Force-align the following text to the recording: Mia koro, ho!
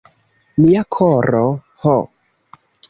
Mia 0.61 0.81
koro, 0.97 1.45
ho! 1.87 1.97